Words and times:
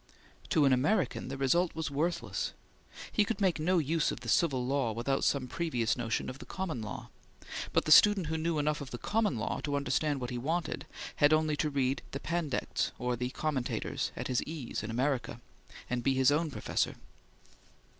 To 0.49 0.65
an 0.65 0.73
American 0.73 1.27
the 1.27 1.37
result 1.37 1.75
was 1.75 1.91
worthless. 1.91 2.53
He 3.11 3.23
could 3.23 3.39
make 3.39 3.59
no 3.59 3.77
use 3.77 4.09
of 4.11 4.21
the 4.21 4.29
Civil 4.29 4.65
Law 4.65 4.93
without 4.93 5.23
some 5.23 5.47
previous 5.47 5.95
notion 5.95 6.27
of 6.27 6.39
the 6.39 6.45
Common 6.47 6.81
Law; 6.81 7.09
but 7.71 7.85
the 7.85 7.91
student 7.91 8.25
who 8.25 8.35
knew 8.35 8.57
enough 8.57 8.81
of 8.81 8.89
the 8.89 8.97
Common 8.97 9.37
Law 9.37 9.59
to 9.59 9.75
understand 9.75 10.19
what 10.19 10.31
he 10.31 10.39
wanted, 10.39 10.87
had 11.17 11.33
only 11.33 11.55
to 11.57 11.69
read 11.69 12.01
the 12.13 12.19
Pandects 12.19 12.91
or 12.97 13.15
the 13.15 13.29
commentators 13.29 14.11
at 14.15 14.27
his 14.27 14.41
ease 14.41 14.81
in 14.81 14.89
America, 14.89 15.39
and 15.87 16.01
be 16.01 16.15
his 16.15 16.31
own 16.31 16.49
professor. 16.49 16.95